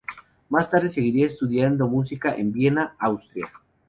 [0.49, 3.45] Más tarde seguiría estudiando música en Viena, Austria.